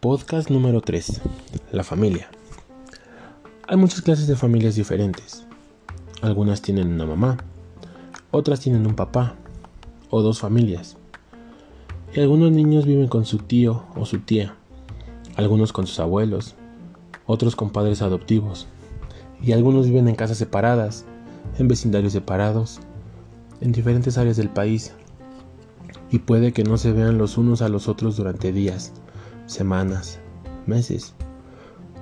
Podcast 0.00 0.48
número 0.48 0.80
3. 0.80 1.20
La 1.72 1.84
familia. 1.84 2.30
Hay 3.68 3.76
muchas 3.76 4.00
clases 4.00 4.26
de 4.28 4.34
familias 4.34 4.74
diferentes. 4.74 5.44
Algunas 6.22 6.62
tienen 6.62 6.90
una 6.94 7.04
mamá, 7.04 7.36
otras 8.30 8.60
tienen 8.60 8.86
un 8.86 8.94
papá 8.94 9.34
o 10.08 10.22
dos 10.22 10.40
familias. 10.40 10.96
Y 12.14 12.20
algunos 12.20 12.50
niños 12.50 12.86
viven 12.86 13.08
con 13.08 13.26
su 13.26 13.40
tío 13.40 13.84
o 13.94 14.06
su 14.06 14.20
tía, 14.20 14.54
algunos 15.36 15.70
con 15.74 15.86
sus 15.86 16.00
abuelos, 16.00 16.54
otros 17.26 17.54
con 17.54 17.68
padres 17.68 18.00
adoptivos, 18.00 18.68
y 19.42 19.52
algunos 19.52 19.84
viven 19.84 20.08
en 20.08 20.14
casas 20.14 20.38
separadas, 20.38 21.04
en 21.58 21.68
vecindarios 21.68 22.14
separados, 22.14 22.80
en 23.60 23.72
diferentes 23.72 24.16
áreas 24.16 24.38
del 24.38 24.48
país, 24.48 24.94
y 26.10 26.20
puede 26.20 26.54
que 26.54 26.64
no 26.64 26.78
se 26.78 26.90
vean 26.90 27.18
los 27.18 27.36
unos 27.36 27.60
a 27.60 27.68
los 27.68 27.86
otros 27.86 28.16
durante 28.16 28.50
días, 28.50 28.94
semanas, 29.50 30.20
meses 30.66 31.14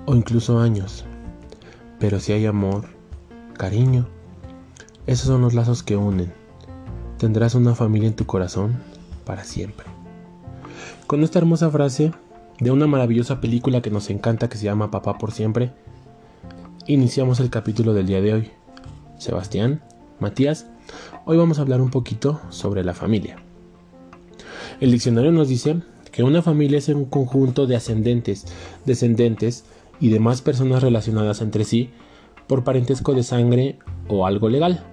o 0.06 0.14
incluso 0.14 0.58
años. 0.58 1.04
Pero 1.98 2.20
si 2.20 2.32
hay 2.32 2.46
amor, 2.46 2.84
cariño, 3.56 4.06
esos 5.06 5.26
son 5.26 5.40
los 5.40 5.54
lazos 5.54 5.82
que 5.82 5.96
unen. 5.96 6.32
Tendrás 7.16 7.54
una 7.54 7.74
familia 7.74 8.08
en 8.08 8.14
tu 8.16 8.26
corazón 8.26 8.76
para 9.24 9.44
siempre. 9.44 9.86
Con 11.06 11.22
esta 11.22 11.38
hermosa 11.38 11.70
frase 11.70 12.12
de 12.60 12.70
una 12.70 12.86
maravillosa 12.86 13.40
película 13.40 13.80
que 13.80 13.90
nos 13.90 14.10
encanta 14.10 14.48
que 14.48 14.58
se 14.58 14.64
llama 14.64 14.90
Papá 14.90 15.18
por 15.18 15.32
siempre, 15.32 15.72
iniciamos 16.86 17.40
el 17.40 17.50
capítulo 17.50 17.94
del 17.94 18.06
día 18.06 18.20
de 18.20 18.34
hoy. 18.34 18.50
Sebastián, 19.16 19.82
Matías, 20.20 20.66
hoy 21.24 21.36
vamos 21.38 21.58
a 21.58 21.62
hablar 21.62 21.80
un 21.80 21.90
poquito 21.90 22.40
sobre 22.50 22.84
la 22.84 22.94
familia. 22.94 23.36
El 24.80 24.92
diccionario 24.92 25.32
nos 25.32 25.48
dice 25.48 25.82
que 26.18 26.24
una 26.24 26.42
familia 26.42 26.78
es 26.78 26.88
un 26.88 27.04
conjunto 27.04 27.68
de 27.68 27.76
ascendentes, 27.76 28.44
descendentes 28.84 29.64
y 30.00 30.08
demás 30.08 30.42
personas 30.42 30.82
relacionadas 30.82 31.40
entre 31.42 31.62
sí 31.62 31.90
por 32.48 32.64
parentesco 32.64 33.14
de 33.14 33.22
sangre 33.22 33.78
o 34.08 34.26
algo 34.26 34.48
legal. 34.48 34.84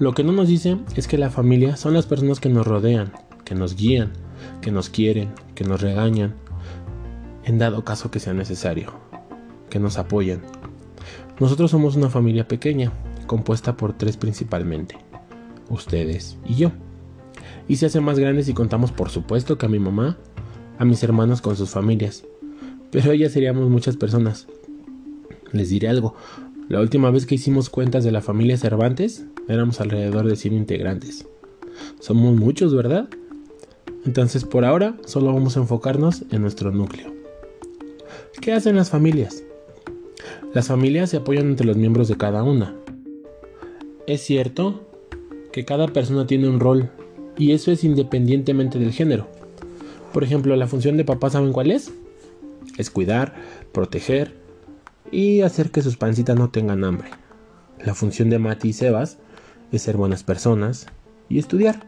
Lo 0.00 0.14
que 0.14 0.24
no 0.24 0.32
nos 0.32 0.48
dice 0.48 0.76
es 0.96 1.06
que 1.06 1.18
la 1.18 1.30
familia 1.30 1.76
son 1.76 1.94
las 1.94 2.06
personas 2.06 2.40
que 2.40 2.48
nos 2.48 2.66
rodean, 2.66 3.12
que 3.44 3.54
nos 3.54 3.76
guían, 3.76 4.12
que 4.60 4.72
nos 4.72 4.88
quieren, 4.88 5.28
que 5.54 5.62
nos 5.62 5.80
regañan, 5.80 6.34
en 7.44 7.58
dado 7.58 7.84
caso 7.84 8.10
que 8.10 8.18
sea 8.18 8.34
necesario, 8.34 8.94
que 9.70 9.78
nos 9.78 9.98
apoyan. 9.98 10.42
Nosotros 11.38 11.70
somos 11.70 11.94
una 11.94 12.10
familia 12.10 12.48
pequeña, 12.48 12.92
compuesta 13.28 13.76
por 13.76 13.96
tres 13.96 14.16
principalmente, 14.16 14.96
ustedes 15.68 16.38
y 16.44 16.56
yo 16.56 16.72
y 17.68 17.76
se 17.76 17.86
hacen 17.86 18.02
más 18.02 18.18
grandes 18.18 18.48
y 18.48 18.54
contamos 18.54 18.90
por 18.90 19.10
supuesto 19.10 19.58
que 19.58 19.66
a 19.66 19.68
mi 19.68 19.78
mamá, 19.78 20.16
a 20.78 20.84
mis 20.84 21.02
hermanos 21.02 21.40
con 21.40 21.56
sus 21.56 21.70
familias. 21.70 22.24
Pero 22.90 23.12
ya 23.14 23.28
seríamos 23.28 23.68
muchas 23.68 23.96
personas. 23.96 24.48
Les 25.52 25.68
diré 25.68 25.88
algo, 25.88 26.14
la 26.68 26.80
última 26.80 27.10
vez 27.10 27.26
que 27.26 27.34
hicimos 27.34 27.70
cuentas 27.70 28.04
de 28.04 28.12
la 28.12 28.20
familia 28.20 28.56
Cervantes 28.56 29.24
éramos 29.48 29.80
alrededor 29.80 30.26
de 30.26 30.36
100 30.36 30.54
integrantes. 30.54 31.26
Somos 32.00 32.36
muchos, 32.36 32.74
¿verdad? 32.74 33.08
Entonces 34.04 34.44
por 34.44 34.64
ahora 34.64 34.96
solo 35.06 35.32
vamos 35.32 35.56
a 35.56 35.60
enfocarnos 35.60 36.24
en 36.30 36.42
nuestro 36.42 36.70
núcleo. 36.70 37.12
¿Qué 38.40 38.52
hacen 38.52 38.76
las 38.76 38.90
familias? 38.90 39.44
Las 40.54 40.68
familias 40.68 41.10
se 41.10 41.18
apoyan 41.18 41.48
entre 41.48 41.66
los 41.66 41.76
miembros 41.76 42.08
de 42.08 42.16
cada 42.16 42.42
una. 42.42 42.74
Es 44.06 44.22
cierto 44.22 44.86
que 45.52 45.64
cada 45.64 45.88
persona 45.88 46.26
tiene 46.26 46.48
un 46.48 46.60
rol 46.60 46.90
y 47.38 47.52
eso 47.52 47.70
es 47.70 47.84
independientemente 47.84 48.78
del 48.78 48.92
género. 48.92 49.28
Por 50.12 50.24
ejemplo, 50.24 50.56
la 50.56 50.66
función 50.66 50.96
de 50.96 51.04
papá, 51.04 51.30
¿saben 51.30 51.52
cuál 51.52 51.70
es? 51.70 51.92
Es 52.76 52.90
cuidar, 52.90 53.34
proteger 53.72 54.34
y 55.10 55.42
hacer 55.42 55.70
que 55.70 55.82
sus 55.82 55.96
pancitas 55.96 56.36
no 56.36 56.50
tengan 56.50 56.84
hambre. 56.84 57.08
La 57.84 57.94
función 57.94 58.28
de 58.28 58.38
Mati 58.38 58.68
y 58.68 58.72
Sebas 58.72 59.18
es 59.70 59.82
ser 59.82 59.96
buenas 59.96 60.24
personas 60.24 60.86
y 61.28 61.38
estudiar. 61.38 61.86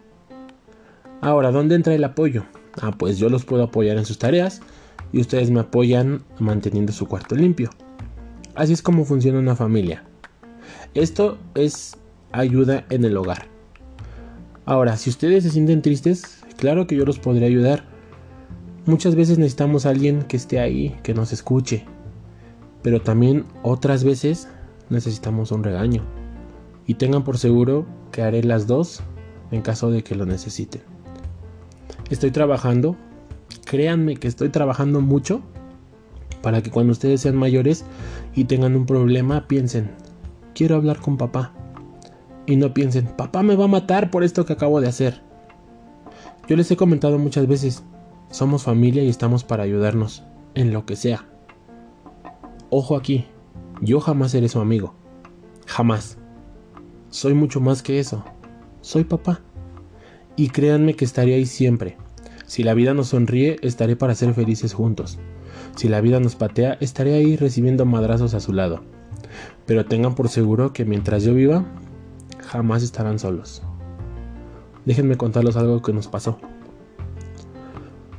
Ahora, 1.20 1.50
¿dónde 1.50 1.74
entra 1.74 1.94
el 1.94 2.04
apoyo? 2.04 2.44
Ah, 2.80 2.92
pues 2.96 3.18
yo 3.18 3.28
los 3.28 3.44
puedo 3.44 3.64
apoyar 3.64 3.98
en 3.98 4.06
sus 4.06 4.18
tareas 4.18 4.60
y 5.12 5.20
ustedes 5.20 5.50
me 5.50 5.60
apoyan 5.60 6.22
manteniendo 6.38 6.92
su 6.92 7.06
cuarto 7.06 7.34
limpio. 7.34 7.70
Así 8.54 8.72
es 8.72 8.82
como 8.82 9.04
funciona 9.04 9.38
una 9.38 9.56
familia. 9.56 10.04
Esto 10.94 11.38
es 11.54 11.96
ayuda 12.32 12.86
en 12.90 13.04
el 13.04 13.16
hogar. 13.16 13.59
Ahora, 14.70 14.96
si 14.96 15.10
ustedes 15.10 15.42
se 15.42 15.50
sienten 15.50 15.82
tristes, 15.82 16.44
claro 16.56 16.86
que 16.86 16.94
yo 16.94 17.04
los 17.04 17.18
podré 17.18 17.44
ayudar. 17.44 17.82
Muchas 18.86 19.16
veces 19.16 19.36
necesitamos 19.36 19.84
a 19.84 19.88
alguien 19.88 20.22
que 20.22 20.36
esté 20.36 20.60
ahí, 20.60 20.96
que 21.02 21.12
nos 21.12 21.32
escuche. 21.32 21.86
Pero 22.80 23.02
también 23.02 23.46
otras 23.64 24.04
veces 24.04 24.46
necesitamos 24.88 25.50
un 25.50 25.64
regaño. 25.64 26.04
Y 26.86 26.94
tengan 26.94 27.24
por 27.24 27.36
seguro 27.36 27.84
que 28.12 28.22
haré 28.22 28.44
las 28.44 28.68
dos 28.68 29.02
en 29.50 29.60
caso 29.60 29.90
de 29.90 30.04
que 30.04 30.14
lo 30.14 30.24
necesiten. 30.24 30.82
Estoy 32.08 32.30
trabajando, 32.30 32.94
créanme 33.64 34.18
que 34.18 34.28
estoy 34.28 34.50
trabajando 34.50 35.00
mucho 35.00 35.42
para 36.42 36.62
que 36.62 36.70
cuando 36.70 36.92
ustedes 36.92 37.22
sean 37.22 37.34
mayores 37.34 37.84
y 38.36 38.44
tengan 38.44 38.76
un 38.76 38.86
problema 38.86 39.48
piensen, 39.48 39.90
quiero 40.54 40.76
hablar 40.76 41.00
con 41.00 41.16
papá 41.16 41.54
y 42.50 42.56
no 42.56 42.74
piensen, 42.74 43.06
papá 43.06 43.42
me 43.42 43.54
va 43.54 43.66
a 43.66 43.68
matar 43.68 44.10
por 44.10 44.24
esto 44.24 44.44
que 44.44 44.52
acabo 44.52 44.80
de 44.80 44.88
hacer. 44.88 45.22
Yo 46.48 46.56
les 46.56 46.68
he 46.70 46.76
comentado 46.76 47.16
muchas 47.16 47.46
veces, 47.46 47.84
somos 48.30 48.64
familia 48.64 49.04
y 49.04 49.08
estamos 49.08 49.44
para 49.44 49.62
ayudarnos, 49.62 50.24
en 50.54 50.72
lo 50.72 50.84
que 50.84 50.96
sea. 50.96 51.28
Ojo 52.68 52.96
aquí, 52.96 53.26
yo 53.80 54.00
jamás 54.00 54.32
seré 54.32 54.48
su 54.48 54.60
amigo. 54.60 54.94
Jamás. 55.66 56.18
Soy 57.10 57.34
mucho 57.34 57.60
más 57.60 57.82
que 57.82 58.00
eso. 58.00 58.24
Soy 58.80 59.04
papá. 59.04 59.40
Y 60.34 60.48
créanme 60.48 60.94
que 60.94 61.04
estaré 61.04 61.34
ahí 61.34 61.46
siempre. 61.46 61.96
Si 62.46 62.64
la 62.64 62.74
vida 62.74 62.94
nos 62.94 63.08
sonríe, 63.08 63.58
estaré 63.62 63.94
para 63.94 64.16
ser 64.16 64.34
felices 64.34 64.74
juntos. 64.74 65.20
Si 65.76 65.88
la 65.88 66.00
vida 66.00 66.18
nos 66.18 66.34
patea, 66.34 66.78
estaré 66.80 67.14
ahí 67.14 67.36
recibiendo 67.36 67.86
madrazos 67.86 68.34
a 68.34 68.40
su 68.40 68.52
lado. 68.52 68.82
Pero 69.66 69.84
tengan 69.86 70.16
por 70.16 70.28
seguro 70.28 70.72
que 70.72 70.84
mientras 70.84 71.22
yo 71.22 71.32
viva, 71.32 71.64
jamás 72.42 72.82
estarán 72.82 73.18
solos. 73.18 73.62
Déjenme 74.84 75.16
contarles 75.16 75.56
algo 75.56 75.82
que 75.82 75.92
nos 75.92 76.08
pasó. 76.08 76.38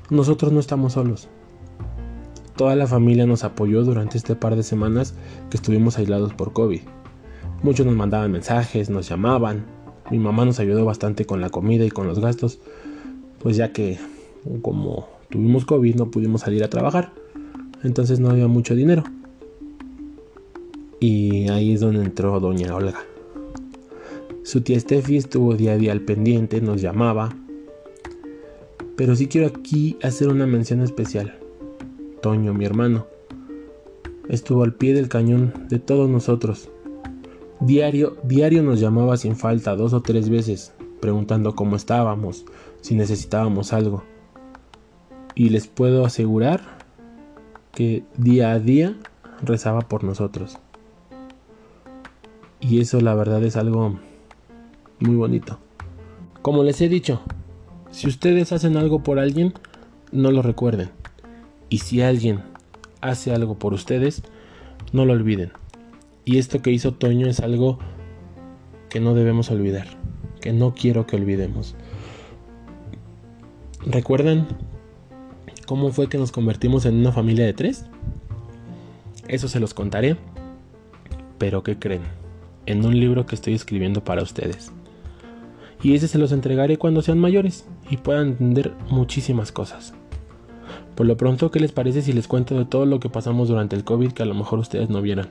Nosotros 0.10 0.52
no 0.52 0.60
estamos 0.60 0.94
solos. 0.94 1.30
Toda 2.56 2.76
la 2.76 2.86
familia 2.86 3.26
nos 3.26 3.44
apoyó 3.44 3.84
durante 3.84 4.18
este 4.18 4.36
par 4.36 4.56
de 4.56 4.64
semanas 4.64 5.16
que 5.50 5.58
estuvimos 5.58 5.98
aislados 5.98 6.34
por 6.34 6.54
COVID. 6.54 6.82
Muchos 7.64 7.86
nos 7.86 7.96
mandaban 7.96 8.32
mensajes, 8.32 8.90
nos 8.90 9.08
llamaban. 9.08 9.66
Mi 10.10 10.20
mamá 10.20 10.46
nos 10.46 10.60
ayudó 10.60 10.86
bastante 10.86 11.26
con 11.26 11.42
la 11.42 11.50
comida 11.50 11.86
y 11.86 11.90
con 11.90 12.08
los 12.08 12.20
gastos, 12.20 12.60
pues 13.42 13.56
ya 13.56 13.72
que 13.72 14.00
como 14.62 15.08
tuvimos 15.30 15.66
COVID 15.66 15.96
no 15.96 16.12
pudimos 16.12 16.42
salir 16.42 16.64
a 16.64 16.70
trabajar, 16.70 17.14
entonces 17.84 18.20
no 18.20 18.30
había 18.30 18.48
mucho 18.48 18.76
dinero. 18.76 19.04
Y 21.00 21.50
ahí 21.50 21.74
es 21.74 21.80
donde 21.80 22.04
entró 22.04 22.40
doña 22.40 22.76
Olga. 22.76 23.00
Su 24.44 24.62
tía 24.62 24.80
Steffi 24.80 25.18
estuvo 25.18 25.54
día 25.54 25.74
a 25.74 25.78
día 25.78 25.92
al 25.92 26.02
pendiente, 26.02 26.62
nos 26.62 26.82
llamaba. 26.82 27.36
Pero 28.96 29.16
sí 29.16 29.28
quiero 29.28 29.48
aquí 29.48 29.98
hacer 30.02 30.30
una 30.30 30.48
mención 30.48 30.82
especial. 30.82 31.38
Toño, 32.22 32.54
mi 32.54 32.66
hermano, 32.66 33.06
estuvo 34.30 34.64
al 34.64 34.74
pie 34.74 34.96
del 34.96 35.10
cañón 35.10 35.54
de 35.70 35.78
todos 35.78 36.10
nosotros. 36.10 36.70
Diario, 37.60 38.18
diario 38.24 38.64
nos 38.64 38.80
llamaba 38.80 39.16
sin 39.16 39.36
falta 39.36 39.76
dos 39.76 39.94
o 39.94 40.02
tres 40.02 40.30
veces, 40.30 40.74
preguntando 41.00 41.56
cómo 41.56 41.76
estábamos, 41.76 42.46
si 42.82 42.96
necesitábamos 42.96 43.74
algo. 43.74 44.04
Y 45.36 45.50
les 45.50 45.68
puedo 45.68 46.04
asegurar 46.04 46.62
que 47.72 48.04
día 48.18 48.52
a 48.52 48.60
día 48.60 48.98
rezaba 49.44 49.82
por 49.82 50.04
nosotros. 50.04 50.58
Y 52.60 52.82
eso 52.82 53.00
la 53.02 53.14
verdad 53.14 53.44
es 53.44 53.56
algo 53.56 54.00
muy 55.02 55.16
bonito. 55.16 55.60
Como 56.42 56.64
les 56.64 56.80
he 56.82 56.90
dicho, 56.90 57.22
si 57.92 58.08
ustedes 58.08 58.52
hacen 58.52 58.78
algo 58.78 59.04
por 59.04 59.20
alguien, 59.20 59.54
no 60.12 60.32
lo 60.32 60.42
recuerden. 60.42 60.90
Y 61.70 61.80
si 61.80 62.02
alguien 62.02 62.42
hace 63.02 63.34
algo 63.34 63.58
por 63.58 63.74
ustedes, 63.74 64.24
no 64.94 65.06
lo 65.06 65.14
olviden. 65.14 65.52
Y 66.24 66.38
esto 66.38 66.62
que 66.62 66.72
hizo 66.72 66.94
Toño 66.94 67.28
es 67.28 67.40
algo 67.40 67.80
que 68.90 69.00
no 69.00 69.14
debemos 69.14 69.50
olvidar, 69.50 69.88
que 70.40 70.54
no 70.54 70.74
quiero 70.74 71.08
que 71.08 71.16
olvidemos. 71.16 71.76
¿Recuerdan 73.86 74.48
cómo 75.66 75.92
fue 75.92 76.10
que 76.10 76.18
nos 76.18 76.32
convertimos 76.32 76.86
en 76.86 77.00
una 77.00 77.12
familia 77.12 77.46
de 77.46 77.54
tres? 77.54 77.86
Eso 79.28 79.48
se 79.48 79.60
los 79.60 79.74
contaré. 79.74 80.18
Pero 81.40 81.64
¿qué 81.64 81.80
creen? 81.80 82.04
En 82.68 82.86
un 82.86 83.00
libro 83.00 83.26
que 83.26 83.34
estoy 83.34 83.56
escribiendo 83.56 84.04
para 84.04 84.22
ustedes 84.22 84.72
y 85.84 85.96
ese 85.96 86.08
se 86.08 86.18
los 86.18 86.32
entregaré 86.32 86.78
cuando 86.78 87.02
sean 87.02 87.20
mayores 87.20 87.68
y 87.90 87.98
puedan 87.98 88.30
entender 88.30 88.74
muchísimas 88.90 89.52
cosas. 89.52 89.94
Por 90.96 91.08
lo 91.08 91.18
pronto, 91.18 91.50
¿qué 91.52 91.60
les 91.60 91.72
parece 91.72 92.02
si 92.02 92.14
les 92.14 92.28
cuento 92.28 92.58
de 92.58 92.66
todo 92.66 92.86
lo 92.86 93.00
que 93.00 93.10
pasamos 93.10 93.48
durante 93.48 93.76
el 93.76 93.84
COVID 93.84 94.12
que 94.12 94.24
a 94.24 94.28
lo 94.28 94.36
mejor 94.36 94.60
ustedes 94.60 94.90
no 94.90 95.02
vieron? 95.02 95.30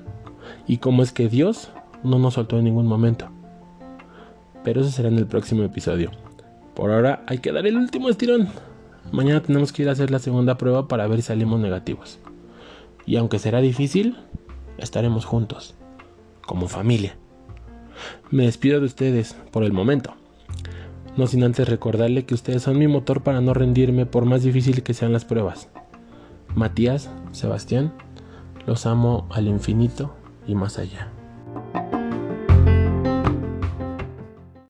Y 0.66 0.78
cómo 0.78 1.02
es 1.02 1.12
que 1.12 1.28
Dios 1.28 1.70
no 2.02 2.18
nos 2.18 2.34
soltó 2.34 2.58
en 2.58 2.64
ningún 2.64 2.86
momento. 2.86 3.28
Pero 4.64 4.80
eso 4.80 4.90
será 4.90 5.08
en 5.08 5.18
el 5.18 5.26
próximo 5.26 5.62
episodio. 5.62 6.10
Por 6.74 6.90
ahora 6.90 7.22
hay 7.26 7.38
que 7.38 7.52
dar 7.52 7.66
el 7.66 7.76
último 7.76 8.08
estirón. 8.08 8.48
Mañana 9.12 9.42
tenemos 9.42 9.72
que 9.72 9.82
ir 9.82 9.88
a 9.88 9.92
hacer 9.92 10.10
la 10.10 10.18
segunda 10.18 10.58
prueba 10.58 10.88
para 10.88 11.06
ver 11.06 11.22
si 11.22 11.28
salimos 11.28 11.60
negativos. 11.60 12.18
Y 13.06 13.16
aunque 13.16 13.38
será 13.38 13.60
difícil, 13.60 14.16
estaremos 14.78 15.24
juntos, 15.24 15.74
como 16.46 16.68
familia. 16.68 17.16
Me 18.30 18.44
despido 18.44 18.80
de 18.80 18.86
ustedes 18.86 19.36
por 19.50 19.64
el 19.64 19.72
momento. 19.72 20.14
No 21.20 21.26
sin 21.26 21.44
antes 21.44 21.68
recordarle 21.68 22.24
que 22.24 22.32
ustedes 22.32 22.62
son 22.62 22.78
mi 22.78 22.88
motor 22.88 23.22
para 23.22 23.42
no 23.42 23.52
rendirme 23.52 24.06
por 24.06 24.24
más 24.24 24.42
difícil 24.42 24.82
que 24.82 24.94
sean 24.94 25.12
las 25.12 25.26
pruebas. 25.26 25.68
Matías, 26.54 27.10
Sebastián, 27.32 27.92
los 28.66 28.86
amo 28.86 29.28
al 29.30 29.46
infinito 29.46 30.14
y 30.46 30.54
más 30.54 30.78
allá. 30.78 31.12